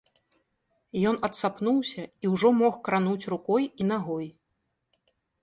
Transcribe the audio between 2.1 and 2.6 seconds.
ўжо